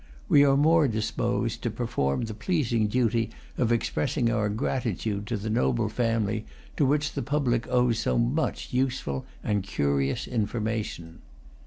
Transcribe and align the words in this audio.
We 0.27 0.43
are 0.43 0.57
more 0.57 0.87
disposed 0.87 1.61
to 1.61 1.69
perform 1.69 2.23
the 2.23 2.33
pleasing 2.33 2.87
duty 2.87 3.29
of 3.55 3.71
expressing 3.71 4.31
our 4.31 4.49
gratitude 4.49 5.27
to 5.27 5.37
the 5.37 5.51
noble 5.51 5.89
family 5.89 6.47
to 6.77 6.87
which 6.87 7.13
the 7.13 7.21
public 7.21 7.67
owes 7.67 7.99
so 7.99 8.17
much 8.17 8.73
useful 8.73 9.25
and 9.43 9.61
curious 9.61 10.25
information. 10.27 11.19